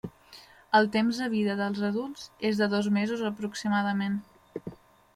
El 0.79 0.89
temps 0.95 1.19
de 1.25 1.27
vida 1.33 1.59
dels 1.59 1.83
adults 1.91 2.25
és 2.51 2.65
de 2.65 2.71
dos 2.75 2.91
mesos 2.99 3.25
aproximadament. 3.33 4.21